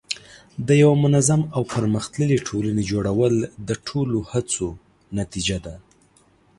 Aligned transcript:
د 0.67 0.69
یوه 0.81 0.95
منظم 1.03 1.41
او 1.55 1.61
پرمختللي 1.73 2.37
ټولنې 2.47 2.83
جوړول 2.91 3.33
د 3.67 3.69
ټولو 3.87 4.17
هڅو 4.31 4.67
نتیجه 5.19 5.57
ده. 5.65 5.75